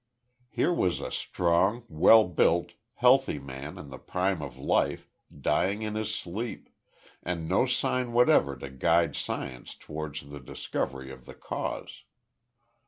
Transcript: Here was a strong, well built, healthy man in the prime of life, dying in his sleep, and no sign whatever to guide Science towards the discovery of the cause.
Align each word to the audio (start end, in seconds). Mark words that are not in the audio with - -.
Here 0.49 0.73
was 0.73 0.99
a 0.99 1.11
strong, 1.11 1.83
well 1.87 2.27
built, 2.27 2.71
healthy 2.95 3.37
man 3.37 3.77
in 3.77 3.91
the 3.91 3.99
prime 3.99 4.41
of 4.41 4.57
life, 4.57 5.11
dying 5.39 5.83
in 5.83 5.93
his 5.93 6.11
sleep, 6.11 6.69
and 7.21 7.47
no 7.47 7.67
sign 7.67 8.11
whatever 8.11 8.55
to 8.57 8.71
guide 8.71 9.15
Science 9.15 9.75
towards 9.75 10.27
the 10.29 10.39
discovery 10.39 11.11
of 11.11 11.27
the 11.27 11.35
cause. 11.35 12.01